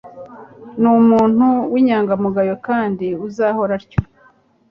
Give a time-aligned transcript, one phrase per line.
[0.79, 3.99] Ni umuntu w'inyangamugayo kandi azahora atyo.